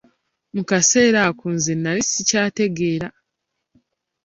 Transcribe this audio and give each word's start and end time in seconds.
Mu 0.55 0.63
kaseera 0.69 1.19
ako, 1.29 1.45
nze 1.55 1.73
nali 1.75 2.01
sikyategeera. 2.11 3.07